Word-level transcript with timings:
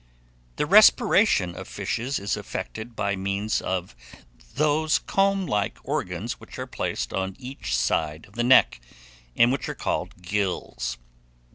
THE 0.55 0.65
RESPIRATION 0.65 1.53
OF 1.53 1.67
FISHES 1.67 2.17
is 2.17 2.35
effected 2.35 2.95
by 2.95 3.15
means 3.15 3.61
of 3.61 3.95
those 4.55 4.97
comb 4.97 5.45
like 5.45 5.77
organs 5.83 6.39
which 6.39 6.57
are 6.57 6.65
placed 6.65 7.13
on 7.13 7.35
each 7.37 7.75
side 7.77 8.25
of 8.25 8.33
the 8.33 8.43
neck, 8.43 8.81
and 9.35 9.51
which 9.51 9.69
are 9.69 9.75
called 9.75 10.19
gills. 10.23 10.97